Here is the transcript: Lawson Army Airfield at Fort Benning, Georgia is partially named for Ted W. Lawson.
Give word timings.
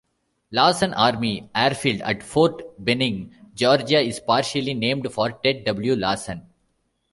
Lawson 0.49 0.95
Army 0.95 1.47
Airfield 1.53 2.01
at 2.01 2.23
Fort 2.23 2.63
Benning, 2.83 3.35
Georgia 3.53 3.99
is 3.99 4.19
partially 4.19 4.73
named 4.73 5.07
for 5.13 5.29
Ted 5.31 5.63
W. 5.63 5.95
Lawson. 5.95 6.41